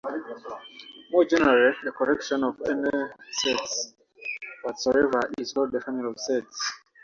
[1.11, 2.89] More generally, a collection of any
[3.29, 3.93] sets
[4.63, 6.73] whatsoever is called a family of sets.